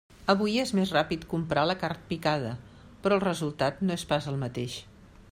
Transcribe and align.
Avui 0.33 0.53
és 0.61 0.69
més 0.77 0.93
ràpid 0.95 1.25
comprar 1.33 1.65
la 1.71 1.75
carn 1.83 2.01
picada, 2.13 2.53
però 3.03 3.19
el 3.21 3.25
resultat 3.27 3.83
no 3.89 3.99
és 3.99 4.07
pas 4.13 4.29
el 4.33 4.41
mateix. 4.45 4.79